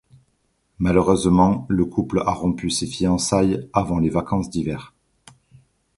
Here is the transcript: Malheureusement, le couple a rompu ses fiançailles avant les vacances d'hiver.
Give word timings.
Malheureusement, 0.79 1.67
le 1.69 1.85
couple 1.85 2.23
a 2.25 2.31
rompu 2.33 2.71
ses 2.71 2.87
fiançailles 2.87 3.69
avant 3.71 3.99
les 3.99 4.09
vacances 4.09 4.49
d'hiver. 4.49 4.95